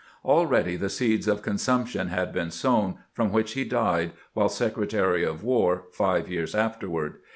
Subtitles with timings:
[0.25, 5.43] Already the seeds of consumption had been sown, from which he died while Secretary of
[5.43, 7.17] "War, five years afterward.